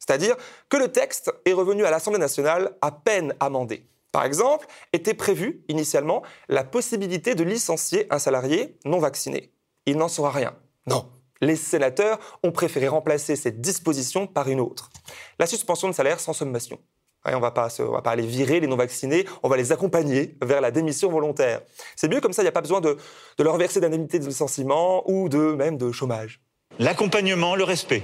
C'est-à-dire 0.00 0.36
que 0.68 0.76
le 0.76 0.90
texte 0.90 1.32
est 1.44 1.52
revenu 1.52 1.84
à 1.84 1.92
l'Assemblée 1.92 2.18
nationale 2.18 2.76
à 2.80 2.90
peine 2.90 3.34
amendé. 3.38 3.86
Par 4.10 4.24
exemple, 4.24 4.66
était 4.92 5.14
prévue 5.14 5.64
initialement 5.68 6.22
la 6.48 6.64
possibilité 6.64 7.36
de 7.36 7.44
licencier 7.44 8.06
un 8.10 8.18
salarié 8.18 8.76
non 8.84 8.98
vacciné. 8.98 9.52
Il 9.86 9.96
n'en 9.96 10.08
sera 10.08 10.30
rien. 10.30 10.56
Non, 10.88 11.08
les 11.40 11.56
sénateurs 11.56 12.18
ont 12.42 12.52
préféré 12.52 12.88
remplacer 12.88 13.36
cette 13.36 13.60
disposition 13.60 14.26
par 14.26 14.48
une 14.48 14.60
autre. 14.60 14.90
La 15.38 15.46
suspension 15.46 15.88
de 15.88 15.94
salaire 15.94 16.20
sans 16.20 16.32
sommation. 16.32 16.78
on 17.24 17.30
ne 17.30 17.40
va 17.40 17.50
pas 17.50 17.68
aller 18.10 18.26
virer 18.26 18.60
les 18.60 18.66
non-vaccinés, 18.66 19.26
on 19.42 19.48
va 19.48 19.56
les 19.56 19.72
accompagner 19.72 20.36
vers 20.42 20.60
la 20.60 20.70
démission 20.70 21.10
volontaire. 21.10 21.62
C'est 21.96 22.08
mieux 22.08 22.20
comme 22.20 22.32
ça, 22.32 22.42
il 22.42 22.46
n'y 22.46 22.50
a 22.50 22.52
pas 22.52 22.60
besoin 22.60 22.80
de, 22.80 22.96
leur 23.38 23.56
verser 23.56 23.80
d'indemnité 23.80 24.18
de 24.18 24.26
licenciement 24.26 25.08
ou 25.10 25.28
de 25.28 25.52
même 25.52 25.76
de 25.76 25.92
chômage. 25.92 26.40
L'accompagnement, 26.78 27.54
le 27.54 27.64
respect. 27.64 28.02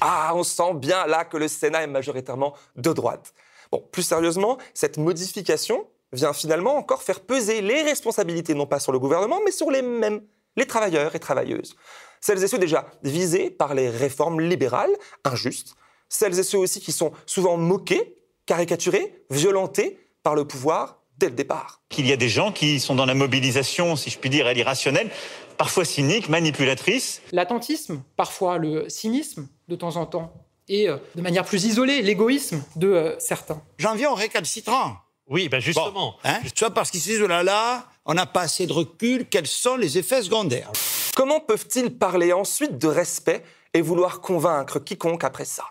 Ah, 0.00 0.32
on 0.34 0.42
sent 0.42 0.74
bien 0.74 1.06
là 1.06 1.24
que 1.24 1.36
le 1.36 1.48
Sénat 1.48 1.82
est 1.82 1.86
majoritairement 1.86 2.54
de 2.76 2.92
droite. 2.92 3.34
Bon, 3.70 3.82
plus 3.90 4.02
sérieusement, 4.02 4.58
cette 4.74 4.98
modification 4.98 5.86
vient 6.14 6.32
finalement 6.32 6.76
encore 6.76 7.02
faire 7.02 7.20
peser 7.20 7.60
les 7.60 7.82
responsabilités 7.82 8.54
non 8.54 8.66
pas 8.66 8.78
sur 8.78 8.92
le 8.92 8.98
gouvernement, 8.98 9.40
mais 9.44 9.50
sur 9.50 9.70
les 9.70 9.82
mêmes, 9.82 10.22
les 10.56 10.66
travailleurs 10.66 11.14
et 11.14 11.18
travailleuses. 11.18 11.76
Celles 12.20 12.42
et 12.42 12.48
ceux 12.48 12.58
déjà 12.58 12.86
visés 13.02 13.50
par 13.50 13.74
les 13.74 13.90
réformes 13.90 14.40
libérales, 14.40 14.92
injustes. 15.24 15.74
Celles 16.14 16.38
et 16.38 16.44
ceux 16.44 16.58
aussi 16.58 16.80
qui 16.80 16.92
sont 16.92 17.10
souvent 17.26 17.56
moqués, 17.56 18.14
caricaturés, 18.46 19.24
violentés 19.30 19.98
par 20.22 20.36
le 20.36 20.44
pouvoir 20.46 21.00
dès 21.18 21.26
le 21.26 21.34
départ. 21.34 21.82
Qu'il 21.88 22.06
y 22.06 22.12
a 22.12 22.16
des 22.16 22.28
gens 22.28 22.52
qui 22.52 22.78
sont 22.78 22.94
dans 22.94 23.04
la 23.04 23.14
mobilisation, 23.14 23.96
si 23.96 24.10
je 24.10 24.18
puis 24.20 24.30
dire, 24.30 24.46
elle 24.46 24.56
irrationnelle, 24.56 25.10
parfois 25.58 25.84
cynique, 25.84 26.28
manipulatrice. 26.28 27.20
L'attentisme, 27.32 28.00
parfois 28.16 28.58
le 28.58 28.88
cynisme 28.88 29.48
de 29.66 29.74
temps 29.74 29.96
en 29.96 30.06
temps, 30.06 30.32
et 30.68 30.88
euh, 30.88 30.98
de 31.16 31.20
manière 31.20 31.44
plus 31.44 31.64
isolée, 31.64 32.00
l'égoïsme 32.00 32.62
de 32.76 32.92
euh, 32.92 33.18
certains. 33.18 33.60
J'en 33.78 33.96
viens 33.96 34.10
au 34.12 34.14
récalcitrant. 34.14 34.94
Oui, 35.26 35.48
ben 35.48 35.58
justement. 35.58 36.14
hein 36.22 36.38
Soit 36.54 36.70
parce 36.70 36.92
qu'ils 36.92 37.00
se 37.00 37.08
disent, 37.08 37.22
oh 37.22 37.26
là 37.26 37.42
là, 37.42 37.88
on 38.04 38.14
n'a 38.14 38.26
pas 38.26 38.42
assez 38.42 38.68
de 38.68 38.72
recul, 38.72 39.26
quels 39.28 39.48
sont 39.48 39.74
les 39.76 39.98
effets 39.98 40.22
secondaires? 40.22 40.70
Comment 41.16 41.40
peuvent-ils 41.40 41.98
parler 41.98 42.32
ensuite 42.32 42.78
de 42.78 42.86
respect 42.86 43.42
et 43.72 43.80
vouloir 43.80 44.20
convaincre 44.20 44.78
quiconque 44.78 45.24
après 45.24 45.44
ça? 45.44 45.64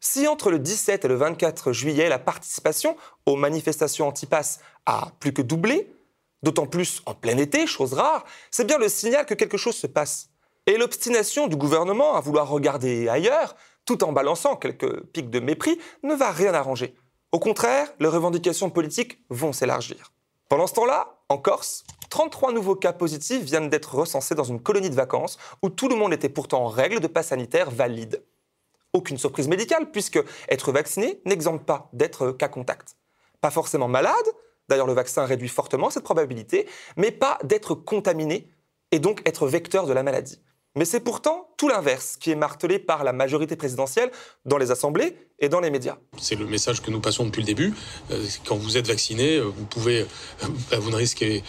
Si 0.00 0.26
entre 0.26 0.50
le 0.50 0.58
17 0.58 1.04
et 1.04 1.08
le 1.08 1.14
24 1.14 1.72
juillet, 1.72 2.08
la 2.08 2.18
participation 2.18 2.96
aux 3.26 3.36
manifestations 3.36 4.08
anti-pass 4.08 4.60
a 4.86 5.12
plus 5.20 5.34
que 5.34 5.42
doublé, 5.42 5.94
d'autant 6.42 6.66
plus 6.66 7.02
en 7.04 7.14
plein 7.14 7.36
été, 7.36 7.66
chose 7.66 7.92
rare, 7.92 8.24
c'est 8.50 8.66
bien 8.66 8.78
le 8.78 8.88
signal 8.88 9.26
que 9.26 9.34
quelque 9.34 9.58
chose 9.58 9.76
se 9.76 9.86
passe. 9.86 10.30
Et 10.66 10.78
l'obstination 10.78 11.48
du 11.48 11.56
gouvernement 11.56 12.14
à 12.14 12.20
vouloir 12.20 12.48
regarder 12.48 13.08
ailleurs, 13.08 13.56
tout 13.84 14.02
en 14.02 14.12
balançant 14.12 14.56
quelques 14.56 15.02
pics 15.12 15.30
de 15.30 15.40
mépris, 15.40 15.78
ne 16.02 16.14
va 16.14 16.30
rien 16.30 16.54
arranger. 16.54 16.94
Au 17.32 17.38
contraire, 17.38 17.92
les 18.00 18.08
revendications 18.08 18.70
politiques 18.70 19.18
vont 19.28 19.52
s'élargir. 19.52 20.12
Pendant 20.48 20.66
ce 20.66 20.74
temps-là, 20.74 21.20
en 21.28 21.36
Corse, 21.38 21.84
33 22.08 22.52
nouveaux 22.52 22.74
cas 22.74 22.92
positifs 22.92 23.42
viennent 23.42 23.68
d'être 23.68 23.94
recensés 23.94 24.34
dans 24.34 24.44
une 24.44 24.62
colonie 24.62 24.90
de 24.90 24.96
vacances 24.96 25.38
où 25.62 25.68
tout 25.68 25.88
le 25.88 25.94
monde 25.94 26.12
était 26.12 26.28
pourtant 26.28 26.64
en 26.64 26.68
règle 26.68 27.00
de 27.00 27.06
passe 27.06 27.28
sanitaire 27.28 27.70
valide. 27.70 28.24
Aucune 28.92 29.18
surprise 29.18 29.48
médicale 29.48 29.90
puisque 29.90 30.20
être 30.48 30.72
vacciné 30.72 31.20
n'exempte 31.24 31.64
pas 31.64 31.88
d'être 31.92 32.32
cas 32.32 32.48
contact. 32.48 32.96
Pas 33.40 33.50
forcément 33.50 33.88
malade, 33.88 34.14
d'ailleurs 34.68 34.86
le 34.86 34.92
vaccin 34.92 35.24
réduit 35.24 35.48
fortement 35.48 35.90
cette 35.90 36.04
probabilité, 36.04 36.66
mais 36.96 37.10
pas 37.10 37.38
d'être 37.44 37.74
contaminé 37.74 38.48
et 38.90 38.98
donc 38.98 39.22
être 39.24 39.46
vecteur 39.46 39.86
de 39.86 39.92
la 39.92 40.02
maladie. 40.02 40.40
Mais 40.76 40.84
c'est 40.84 41.00
pourtant 41.00 41.48
tout 41.56 41.68
l'inverse 41.68 42.16
qui 42.16 42.30
est 42.30 42.36
martelé 42.36 42.78
par 42.78 43.02
la 43.02 43.12
majorité 43.12 43.56
présidentielle 43.56 44.10
dans 44.44 44.56
les 44.56 44.70
assemblées 44.70 45.16
et 45.40 45.48
dans 45.48 45.58
les 45.58 45.70
médias. 45.70 45.96
C'est 46.16 46.36
le 46.36 46.46
message 46.46 46.80
que 46.80 46.92
nous 46.92 47.00
passons 47.00 47.24
depuis 47.24 47.40
le 47.40 47.46
début. 47.46 47.74
Euh, 48.12 48.24
quand 48.44 48.56
vous 48.56 48.76
êtes 48.76 48.86
vacciné, 48.86 49.36
euh, 49.36 49.44
vous 49.44 49.64
pouvez, 49.64 50.02
euh, 50.02 50.06
bah, 50.70 50.78
vous 50.78 50.90
ne 50.90 50.96
risquez 50.96 51.42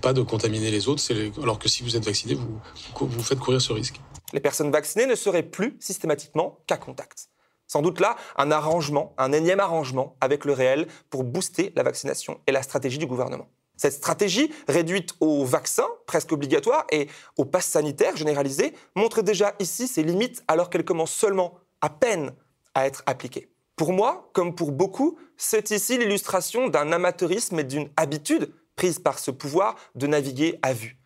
pas 0.00 0.14
de 0.14 0.22
contaminer 0.22 0.70
les 0.70 0.88
autres, 0.88 1.02
alors 1.42 1.58
que 1.58 1.68
si 1.68 1.82
vous 1.82 1.96
êtes 1.96 2.04
vacciné, 2.04 2.34
vous, 2.34 2.58
vous 3.06 3.22
faites 3.22 3.38
courir 3.38 3.60
ce 3.60 3.72
risque. 3.72 4.00
Les 4.32 4.40
personnes 4.40 4.70
vaccinées 4.70 5.06
ne 5.06 5.14
seraient 5.14 5.42
plus 5.42 5.76
systématiquement 5.80 6.58
cas 6.66 6.76
contact. 6.76 7.28
Sans 7.66 7.82
doute 7.82 8.00
là, 8.00 8.16
un 8.36 8.50
arrangement, 8.50 9.14
un 9.18 9.32
énième 9.32 9.60
arrangement 9.60 10.16
avec 10.20 10.44
le 10.44 10.52
réel 10.52 10.86
pour 11.10 11.24
booster 11.24 11.72
la 11.76 11.82
vaccination 11.82 12.40
et 12.46 12.52
la 12.52 12.62
stratégie 12.62 12.98
du 12.98 13.06
gouvernement. 13.06 13.48
Cette 13.76 13.94
stratégie, 13.94 14.52
réduite 14.68 15.14
au 15.20 15.44
vaccin 15.44 15.86
presque 16.06 16.32
obligatoire 16.32 16.86
et 16.92 17.08
au 17.36 17.44
pass 17.44 17.66
sanitaire 17.66 18.16
généralisé, 18.16 18.74
montre 18.94 19.22
déjà 19.22 19.54
ici 19.58 19.88
ses 19.88 20.02
limites 20.02 20.44
alors 20.46 20.70
qu'elle 20.70 20.84
commence 20.84 21.10
seulement 21.10 21.54
à 21.80 21.90
peine 21.90 22.32
à 22.74 22.86
être 22.86 23.02
appliquée. 23.06 23.50
Pour 23.76 23.92
moi, 23.92 24.30
comme 24.32 24.54
pour 24.54 24.70
beaucoup, 24.70 25.18
c'est 25.36 25.72
ici 25.72 25.98
l'illustration 25.98 26.68
d'un 26.68 26.92
amateurisme 26.92 27.58
et 27.58 27.64
d'une 27.64 27.90
habitude 27.96 28.52
prise 28.76 29.00
par 29.00 29.18
ce 29.18 29.32
pouvoir 29.32 29.74
de 29.96 30.06
naviguer 30.06 30.58
à 30.62 30.72
vue. 30.72 30.96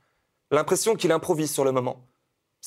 L'impression 0.50 0.94
qu'il 0.94 1.12
improvise 1.12 1.50
sur 1.50 1.64
le 1.64 1.72
moment. 1.72 2.07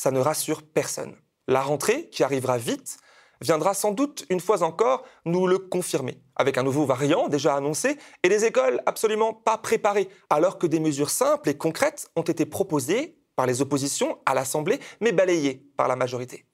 Ça 0.01 0.09
ne 0.09 0.19
rassure 0.19 0.63
personne. 0.63 1.15
La 1.47 1.61
rentrée, 1.61 2.09
qui 2.09 2.23
arrivera 2.23 2.57
vite, 2.57 2.97
viendra 3.39 3.75
sans 3.75 3.91
doute 3.91 4.25
une 4.31 4.39
fois 4.39 4.63
encore 4.63 5.05
nous 5.25 5.45
le 5.45 5.59
confirmer, 5.59 6.17
avec 6.35 6.57
un 6.57 6.63
nouveau 6.63 6.87
variant 6.87 7.27
déjà 7.27 7.53
annoncé 7.53 7.99
et 8.23 8.29
des 8.29 8.43
écoles 8.45 8.81
absolument 8.87 9.31
pas 9.31 9.59
préparées, 9.59 10.09
alors 10.31 10.57
que 10.57 10.65
des 10.65 10.79
mesures 10.79 11.11
simples 11.11 11.49
et 11.49 11.55
concrètes 11.55 12.09
ont 12.15 12.23
été 12.23 12.47
proposées 12.47 13.19
par 13.35 13.45
les 13.45 13.61
oppositions 13.61 14.17
à 14.25 14.33
l'Assemblée, 14.33 14.79
mais 15.01 15.11
balayées 15.11 15.67
par 15.77 15.87
la 15.87 15.95
majorité. 15.95 16.47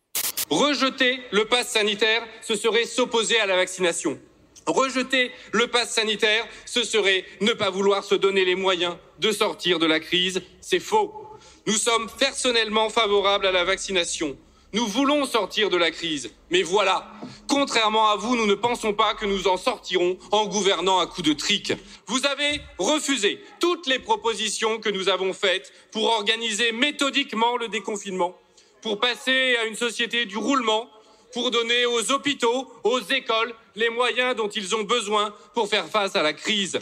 Rejeter 0.49 1.21
le 1.31 1.45
pass 1.45 1.69
sanitaire, 1.69 2.23
ce 2.41 2.57
serait 2.57 2.83
s'opposer 2.83 3.39
à 3.39 3.45
la 3.45 3.55
vaccination. 3.55 4.19
Rejeter 4.65 5.31
le 5.53 5.67
pass 5.67 5.93
sanitaire, 5.93 6.45
ce 6.65 6.83
serait 6.83 7.23
ne 7.39 7.53
pas 7.53 7.69
vouloir 7.69 8.03
se 8.03 8.15
donner 8.15 8.43
les 8.43 8.55
moyens 8.55 8.97
de 9.19 9.31
sortir 9.31 9.79
de 9.79 9.85
la 9.85 10.01
crise. 10.01 10.41
C'est 10.59 10.81
faux. 10.81 11.26
Nous 11.67 11.73
sommes 11.73 12.09
personnellement 12.17 12.89
favorables 12.89 13.45
à 13.45 13.51
la 13.51 13.65
vaccination. 13.65 14.37
Nous 14.71 14.87
voulons 14.87 15.25
sortir 15.25 15.69
de 15.69 15.75
la 15.75 15.91
crise. 15.91 16.31
Mais 16.49 16.63
voilà, 16.63 17.11
contrairement 17.49 18.09
à 18.09 18.15
vous, 18.15 18.37
nous 18.37 18.45
ne 18.45 18.53
pensons 18.53 18.93
pas 18.93 19.15
que 19.15 19.25
nous 19.25 19.49
en 19.49 19.57
sortirons 19.57 20.17
en 20.31 20.45
gouvernant 20.45 20.99
à 20.99 21.07
coups 21.07 21.27
de 21.27 21.33
trick. 21.33 21.73
Vous 22.05 22.25
avez 22.25 22.61
refusé 22.77 23.43
toutes 23.59 23.85
les 23.85 23.99
propositions 23.99 24.79
que 24.79 24.87
nous 24.87 25.09
avons 25.09 25.33
faites 25.33 25.73
pour 25.91 26.05
organiser 26.05 26.71
méthodiquement 26.71 27.57
le 27.57 27.67
déconfinement, 27.67 28.39
pour 28.81 29.01
passer 29.01 29.57
à 29.57 29.65
une 29.65 29.75
société 29.75 30.25
du 30.25 30.37
roulement, 30.37 30.89
pour 31.33 31.51
donner 31.51 31.85
aux 31.85 32.13
hôpitaux, 32.13 32.71
aux 32.85 33.01
écoles, 33.01 33.53
les 33.75 33.89
moyens 33.89 34.37
dont 34.37 34.47
ils 34.47 34.73
ont 34.73 34.83
besoin 34.83 35.33
pour 35.53 35.67
faire 35.67 35.89
face 35.89 36.15
à 36.15 36.23
la 36.23 36.31
crise. 36.31 36.79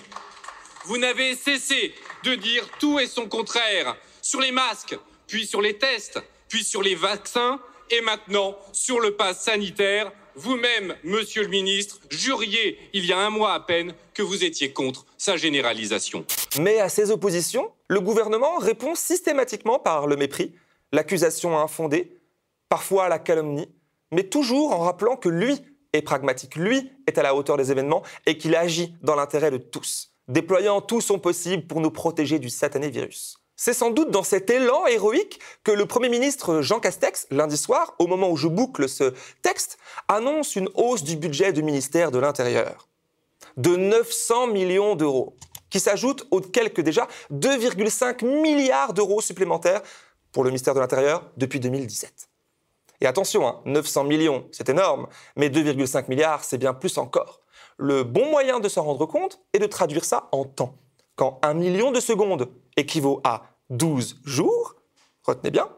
Vous 0.83 0.99
n'avez 0.99 1.35
cessé 1.35 1.95
de 2.23 2.35
dire 2.35 2.67
tout 2.77 2.99
et 2.99 3.07
son 3.07 3.27
contraire 3.27 3.95
sur 4.25 4.41
les 4.41 4.51
masques, 4.51 4.97
puis 5.27 5.45
sur 5.45 5.61
les 5.61 5.77
tests, 5.77 6.19
puis 6.47 6.63
sur 6.63 6.81
les 6.81 6.95
vaccins, 6.95 7.59
et 7.91 8.01
maintenant 8.01 8.57
sur 8.73 8.99
le 8.99 9.15
pass 9.15 9.43
sanitaire. 9.43 10.11
Vous-même, 10.33 10.95
monsieur 11.03 11.43
le 11.43 11.47
ministre, 11.47 11.99
juriez 12.09 12.79
il 12.93 13.05
y 13.05 13.13
a 13.13 13.19
un 13.19 13.29
mois 13.29 13.53
à 13.53 13.59
peine 13.59 13.93
que 14.15 14.23
vous 14.23 14.43
étiez 14.43 14.73
contre 14.73 15.05
sa 15.15 15.37
généralisation. 15.37 16.25
Mais 16.59 16.79
à 16.79 16.89
ces 16.89 17.11
oppositions, 17.11 17.71
le 17.87 18.01
gouvernement 18.01 18.57
répond 18.57 18.95
systématiquement 18.95 19.77
par 19.77 20.07
le 20.07 20.15
mépris, 20.15 20.55
l'accusation 20.91 21.59
infondée, 21.59 22.17
parfois 22.67 23.07
la 23.09 23.19
calomnie, 23.19 23.69
mais 24.11 24.23
toujours 24.23 24.73
en 24.73 24.79
rappelant 24.79 25.17
que 25.17 25.29
lui 25.29 25.55
est 25.93 26.01
pragmatique, 26.01 26.55
lui 26.55 26.89
est 27.05 27.19
à 27.19 27.23
la 27.23 27.35
hauteur 27.35 27.57
des 27.57 27.71
événements 27.71 28.01
et 28.25 28.39
qu'il 28.39 28.55
agit 28.55 28.95
dans 29.03 29.15
l'intérêt 29.15 29.51
de 29.51 29.57
tous, 29.57 30.15
déployant 30.27 30.81
tout 30.81 30.99
son 30.99 31.19
possible 31.19 31.67
pour 31.67 31.79
nous 31.79 31.91
protéger 31.91 32.39
du 32.39 32.49
satané 32.49 32.89
virus. 32.89 33.37
C'est 33.55 33.73
sans 33.73 33.89
doute 33.89 34.11
dans 34.11 34.23
cet 34.23 34.49
élan 34.49 34.85
héroïque 34.85 35.39
que 35.63 35.71
le 35.71 35.85
Premier 35.85 36.09
ministre 36.09 36.61
Jean 36.61 36.79
Castex, 36.79 37.27
lundi 37.31 37.57
soir, 37.57 37.95
au 37.99 38.07
moment 38.07 38.29
où 38.29 38.35
je 38.35 38.47
boucle 38.47 38.89
ce 38.89 39.13
texte, 39.41 39.77
annonce 40.07 40.55
une 40.55 40.69
hausse 40.73 41.03
du 41.03 41.15
budget 41.15 41.53
du 41.53 41.63
ministère 41.63 42.11
de 42.11 42.19
l'Intérieur 42.19 42.87
de 43.57 43.75
900 43.75 44.47
millions 44.47 44.95
d'euros, 44.95 45.35
qui 45.69 45.79
s'ajoute 45.79 46.27
aux 46.31 46.41
quelques 46.41 46.81
déjà 46.81 47.07
2,5 47.31 48.25
milliards 48.25 48.93
d'euros 48.93 49.21
supplémentaires 49.21 49.81
pour 50.31 50.43
le 50.43 50.49
ministère 50.49 50.73
de 50.73 50.79
l'Intérieur 50.79 51.23
depuis 51.37 51.59
2017. 51.59 52.29
Et 53.01 53.05
attention, 53.05 53.61
900 53.65 54.01
hein, 54.01 54.03
millions, 54.05 54.47
c'est 54.51 54.69
énorme, 54.69 55.07
mais 55.35 55.49
2,5 55.49 56.05
milliards, 56.09 56.43
c'est 56.43 56.57
bien 56.57 56.73
plus 56.73 56.97
encore. 56.97 57.41
Le 57.77 58.03
bon 58.03 58.29
moyen 58.29 58.59
de 58.59 58.69
s'en 58.69 58.83
rendre 58.83 59.05
compte 59.05 59.41
est 59.53 59.59
de 59.59 59.65
traduire 59.65 60.05
ça 60.05 60.29
en 60.31 60.45
temps. 60.45 60.75
Quand 61.15 61.39
un 61.43 61.53
million 61.53 61.91
de 61.91 61.99
secondes 61.99 62.49
équivaut 62.75 63.21
à 63.23 63.43
12 63.69 64.21
jours, 64.25 64.75
retenez 65.23 65.51
bien, 65.51 65.69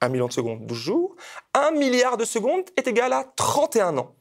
1 0.00 0.08
million 0.08 0.26
de 0.26 0.32
secondes, 0.32 0.66
12 0.66 0.78
jours, 0.78 1.16
1 1.54 1.70
milliard 1.72 2.16
de 2.16 2.24
secondes 2.24 2.64
est 2.76 2.86
égal 2.86 3.12
à 3.12 3.24
31 3.24 3.98
ans. 3.98 4.14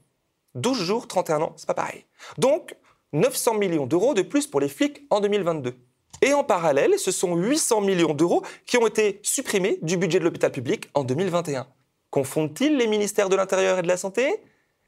12 0.55 0.77
jours, 0.77 1.07
31 1.07 1.41
ans, 1.41 1.53
c'est 1.57 1.67
pas 1.67 1.73
pareil. 1.73 2.05
Donc, 2.37 2.75
900 3.13 3.55
millions 3.55 3.85
d'euros 3.85 4.13
de 4.13 4.21
plus 4.21 4.47
pour 4.47 4.59
les 4.61 4.69
flics 4.69 5.05
en 5.09 5.19
2022. 5.19 5.75
Et 6.21 6.33
en 6.33 6.43
parallèle, 6.43 6.99
ce 6.99 7.11
sont 7.11 7.35
800 7.35 7.81
millions 7.81 8.13
d'euros 8.13 8.43
qui 8.65 8.77
ont 8.77 8.85
été 8.85 9.19
supprimés 9.23 9.79
du 9.81 9.97
budget 9.97 10.19
de 10.19 10.23
l'hôpital 10.23 10.51
public 10.51 10.89
en 10.93 11.03
2021. 11.03 11.67
Confondent-ils 12.11 12.77
les 12.77 12.87
ministères 12.87 13.29
de 13.29 13.35
l'Intérieur 13.35 13.79
et 13.79 13.81
de 13.81 13.87
la 13.87 13.97
Santé? 13.97 14.43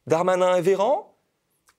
Darmanin 0.06 0.56
et 0.56 0.62
Véran? 0.62 1.13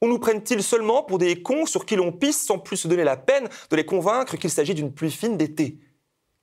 Ou 0.05 0.09
nous 0.09 0.19
prennent-ils 0.19 0.63
seulement 0.63 1.03
pour 1.03 1.19
des 1.19 1.43
cons 1.43 1.65
sur 1.65 1.87
qui 1.87 1.97
l'on 1.97 2.13
pisse 2.13 2.45
sans 2.45 2.59
plus 2.59 2.77
se 2.77 2.89
donner 2.89 3.05
la 3.05 3.17
peine 3.17 3.49
de 3.71 3.77
les 3.77 3.87
convaincre 3.87 4.37
qu'il 4.37 4.51
s'agit 4.51 4.75
d'une 4.75 4.93
pluie 4.93 5.11
fine 5.11 5.39
d'été? 5.39 5.79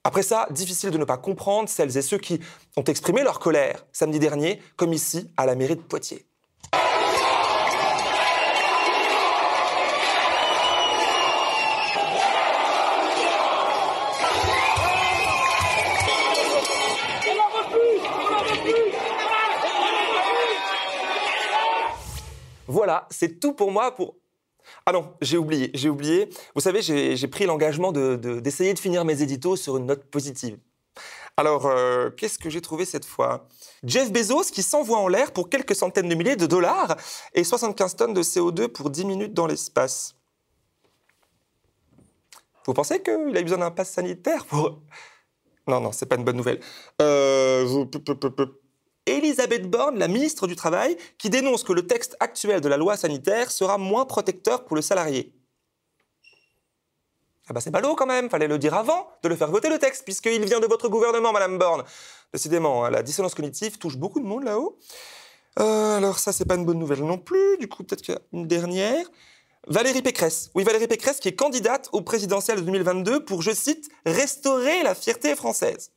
Après 0.03 0.23
ça, 0.23 0.47
difficile 0.49 0.89
de 0.89 0.97
ne 0.97 1.05
pas 1.05 1.17
comprendre 1.17 1.69
celles 1.69 1.95
et 1.95 2.01
ceux 2.01 2.17
qui 2.17 2.39
ont 2.75 2.83
exprimé 2.83 3.21
leur 3.21 3.39
colère 3.39 3.85
samedi 3.91 4.17
dernier, 4.17 4.59
comme 4.77 4.93
ici 4.93 5.29
à 5.37 5.45
la 5.45 5.53
mairie 5.53 5.75
de 5.75 5.81
Poitiers. 5.81 6.25
Voilà, 22.81 23.07
c'est 23.11 23.39
tout 23.39 23.53
pour 23.53 23.71
moi 23.71 23.93
pour... 23.93 24.15
Ah 24.87 24.91
non, 24.91 25.13
j'ai 25.21 25.37
oublié, 25.37 25.69
j'ai 25.75 25.87
oublié. 25.87 26.29
Vous 26.55 26.61
savez, 26.61 26.81
j'ai 26.81 27.27
pris 27.27 27.45
l'engagement 27.45 27.91
d'essayer 27.91 28.73
de, 28.73 28.79
finir 28.79 29.05
mes 29.05 29.21
éditos 29.21 29.55
sur 29.55 29.77
une 29.77 29.85
note 29.85 30.03
positive. 30.05 30.57
Alors, 31.37 31.67
euh, 31.67 32.09
qu'est-ce 32.09 32.39
que 32.39 32.49
j'ai 32.49 32.59
trouvé 32.59 32.85
cette 32.85 33.05
fois? 33.05 33.47
Jeff 33.83 34.11
Bezos 34.11 34.45
qui 34.51 34.63
s'envoie 34.63 34.97
en 34.97 35.07
l'air 35.07 35.31
pour 35.31 35.47
quelques 35.47 35.75
centaines 35.75 36.09
de 36.09 36.15
milliers 36.15 36.35
de 36.35 36.47
dollars 36.47 36.97
et 37.35 37.43
75 37.43 37.97
tonnes 37.97 38.15
de 38.15 38.23
CO2 38.23 38.67
pour 38.67 38.89
10 38.89 39.05
minutes 39.05 39.33
dans 39.35 39.45
l'espace. 39.45 40.15
Vous 42.65 42.73
pensez 42.73 43.03
qu'il 43.03 43.37
a 43.37 43.41
besoin 43.43 43.59
d'un 43.59 43.69
pass 43.69 43.91
sanitaire 43.91 44.47
pour... 44.47 44.79
Non, 45.67 45.81
non, 45.81 45.91
c'est 45.91 46.07
pas 46.07 46.15
une 46.15 46.23
bonne 46.23 46.37
nouvelle. 46.37 46.59
Euh. 46.99 47.85
Elisabeth 49.17 49.69
Borne, 49.69 49.97
la 49.97 50.07
ministre 50.07 50.47
du 50.47 50.55
Travail, 50.55 50.97
qui 51.17 51.29
dénonce 51.29 51.63
que 51.63 51.73
le 51.73 51.85
texte 51.85 52.15
actuel 52.19 52.61
de 52.61 52.67
la 52.67 52.77
loi 52.77 52.97
sanitaire 52.97 53.51
sera 53.51 53.77
moins 53.77 54.05
protecteur 54.05 54.65
pour 54.65 54.75
le 54.75 54.81
salarié. 54.81 55.33
Ah 57.47 57.53
bah 57.53 57.59
c'est 57.59 57.71
ballot 57.71 57.95
quand 57.95 58.05
même, 58.05 58.29
fallait 58.29 58.47
le 58.47 58.57
dire 58.57 58.73
avant 58.73 59.09
de 59.23 59.29
le 59.29 59.35
faire 59.35 59.51
voter 59.51 59.69
le 59.69 59.77
texte, 59.77 60.03
puisqu'il 60.05 60.45
vient 60.45 60.59
de 60.59 60.67
votre 60.67 60.87
gouvernement, 60.87 61.33
Madame 61.33 61.57
Borne. 61.57 61.83
Décidément, 62.33 62.85
hein, 62.85 62.89
la 62.89 63.03
dissonance 63.03 63.35
cognitive 63.35 63.77
touche 63.77 63.97
beaucoup 63.97 64.19
de 64.19 64.25
monde 64.25 64.43
là-haut. 64.43 64.77
Euh, 65.59 65.97
alors 65.97 66.19
ça, 66.19 66.31
c'est 66.31 66.45
pas 66.45 66.55
une 66.55 66.65
bonne 66.65 66.79
nouvelle 66.79 67.03
non 67.03 67.17
plus. 67.17 67.57
Du 67.57 67.67
coup, 67.67 67.83
peut-être 67.83 68.21
une 68.31 68.47
dernière. 68.47 69.05
Valérie 69.67 70.01
Pécresse. 70.01 70.49
Oui, 70.55 70.63
Valérie 70.63 70.87
Pécresse 70.87 71.19
qui 71.19 71.27
est 71.27 71.35
candidate 71.35 71.89
au 71.91 72.01
présidentiel 72.01 72.59
de 72.59 72.63
2022 72.63 73.25
pour, 73.25 73.41
je 73.41 73.51
cite, 73.51 73.89
restaurer 74.05 74.81
la 74.83 74.95
fierté 74.95 75.35
française. 75.35 75.91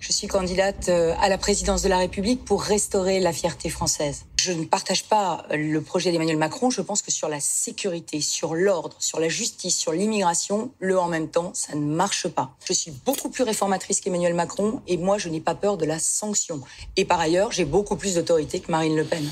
Je 0.00 0.12
suis 0.12 0.28
candidate 0.28 0.88
euh, 0.88 1.14
à 1.20 1.28
la 1.28 1.36
présidence 1.36 1.82
de 1.82 1.88
la 1.90 1.98
République 1.98 2.42
pour 2.42 2.62
restaurer 2.62 3.20
la 3.20 3.34
fierté 3.34 3.68
française. 3.68 4.24
Je 4.40 4.50
ne 4.50 4.64
partage 4.64 5.04
pas 5.04 5.44
le 5.50 5.82
projet 5.82 6.10
d'Emmanuel 6.10 6.38
Macron. 6.38 6.70
Je 6.70 6.80
pense 6.80 7.02
que 7.02 7.10
sur 7.10 7.28
la 7.28 7.38
sécurité, 7.38 8.22
sur 8.22 8.54
l'ordre, 8.54 8.96
sur 8.98 9.20
la 9.20 9.28
justice, 9.28 9.76
sur 9.76 9.92
l'immigration, 9.92 10.72
le 10.78 10.98
en 10.98 11.08
même 11.08 11.28
temps, 11.28 11.52
ça 11.52 11.74
ne 11.74 11.84
marche 11.84 12.28
pas. 12.28 12.56
Je 12.64 12.72
suis 12.72 12.90
beaucoup 12.90 13.28
plus 13.28 13.44
réformatrice 13.44 14.00
qu'Emmanuel 14.00 14.32
Macron 14.32 14.80
et 14.86 14.96
moi, 14.96 15.18
je 15.18 15.28
n'ai 15.28 15.40
pas 15.40 15.54
peur 15.54 15.76
de 15.76 15.84
la 15.84 15.98
sanction. 15.98 16.62
Et 16.96 17.04
par 17.04 17.20
ailleurs, 17.20 17.52
j'ai 17.52 17.66
beaucoup 17.66 17.96
plus 17.96 18.14
d'autorité 18.14 18.60
que 18.60 18.70
Marine 18.70 18.96
Le 18.96 19.04
Pen. 19.04 19.30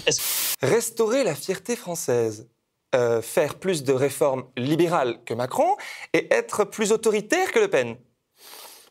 Restaurer 0.60 1.24
la 1.24 1.34
fierté 1.34 1.76
française. 1.76 2.46
Euh, 2.94 3.20
faire 3.20 3.54
plus 3.56 3.84
de 3.84 3.92
réformes 3.92 4.44
libérales 4.56 5.22
que 5.26 5.34
Macron 5.34 5.76
et 6.14 6.32
être 6.32 6.64
plus 6.64 6.92
autoritaire 6.92 7.52
que 7.52 7.58
Le 7.58 7.68
Pen? 7.68 7.96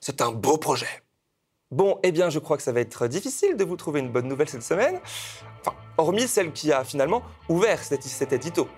C'est 0.02 0.22
un 0.22 0.32
beau 0.32 0.58
projet. 0.58 0.88
Bon, 1.72 2.00
eh 2.02 2.14
bien, 2.14 2.30
je 2.30 2.40
crois 2.40 2.56
que 2.56 2.64
ça 2.64 2.72
va 2.72 2.80
être 2.80 3.08
difficile 3.08 3.58
de 3.58 3.66
vous 3.66 3.76
trouver 3.76 4.00
une 4.00 4.10
bonne 4.10 4.30
nouvelle 4.30 4.48
cette 4.48 4.64
semaine. 4.64 5.02
Enfin, 5.60 5.76
hormis 5.98 6.26
celle 6.26 6.54
qui 6.54 6.72
a 6.72 6.86
finalement 6.86 7.24
ouvert 7.50 7.84
cet, 7.84 8.04
cet 8.04 8.32
édito. 8.32 8.70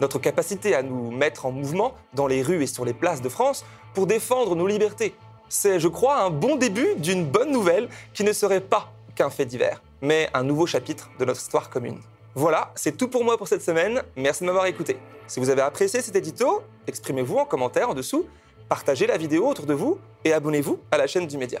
Notre 0.00 0.20
capacité 0.20 0.72
à 0.72 0.84
nous 0.84 1.10
mettre 1.10 1.46
en 1.46 1.50
mouvement 1.50 1.94
dans 2.14 2.28
les 2.28 2.42
rues 2.42 2.62
et 2.62 2.68
sur 2.68 2.84
les 2.84 2.94
places 2.94 3.20
de 3.20 3.28
France 3.28 3.64
pour 3.94 4.06
défendre 4.06 4.54
nos 4.54 4.68
libertés. 4.68 5.16
C'est, 5.48 5.80
je 5.80 5.88
crois, 5.88 6.22
un 6.22 6.30
bon 6.30 6.54
début 6.54 6.94
d'une 6.98 7.24
bonne 7.24 7.50
nouvelle 7.50 7.88
qui 8.14 8.22
ne 8.22 8.32
serait 8.32 8.60
pas 8.60 8.92
qu'un 9.16 9.30
fait 9.30 9.46
divers, 9.46 9.82
mais 10.00 10.30
un 10.32 10.44
nouveau 10.44 10.66
chapitre 10.66 11.10
de 11.18 11.24
notre 11.24 11.40
histoire 11.40 11.68
commune. 11.68 11.98
Voilà, 12.36 12.70
c'est 12.76 12.96
tout 12.96 13.08
pour 13.08 13.24
moi 13.24 13.36
pour 13.36 13.48
cette 13.48 13.62
semaine. 13.62 14.04
Merci 14.14 14.42
de 14.42 14.46
m'avoir 14.46 14.66
écouté. 14.66 14.98
Si 15.26 15.40
vous 15.40 15.50
avez 15.50 15.62
apprécié 15.62 16.00
cet 16.00 16.14
édito, 16.14 16.62
exprimez-vous 16.86 17.38
en 17.38 17.44
commentaire 17.44 17.90
en 17.90 17.94
dessous, 17.94 18.24
partagez 18.68 19.08
la 19.08 19.16
vidéo 19.16 19.48
autour 19.48 19.66
de 19.66 19.74
vous 19.74 19.98
et 20.24 20.32
abonnez-vous 20.32 20.78
à 20.92 20.96
la 20.96 21.08
chaîne 21.08 21.26
du 21.26 21.38
média. 21.38 21.60